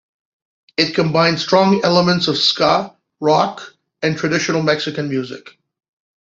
It 0.77 0.95
combined 0.95 1.39
strong 1.39 1.85
elements 1.85 2.27
of 2.27 2.35
ska, 2.35 2.95
rock 3.19 3.75
and 4.01 4.17
traditional 4.17 4.63
Mexican 4.63 5.09
music. 5.09 5.59